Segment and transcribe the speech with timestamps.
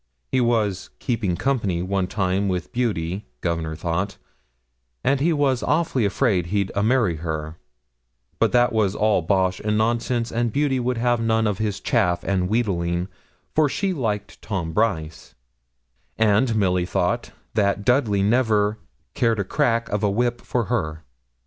[0.31, 4.17] He was 'keeping company one time with Beauty, Governor thought,
[5.03, 7.57] and he was awfully afraid he'd a married her;
[8.39, 12.23] but that was all bosh and nonsense; and Beauty would have none of his chaff
[12.23, 13.09] and wheedling,
[13.53, 15.35] for she liked Tom Brice;'
[16.17, 18.79] and Milly thought that Dudley never
[19.13, 21.03] 'cared a crack of a whip for her.'